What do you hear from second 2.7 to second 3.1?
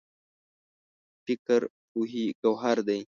دی.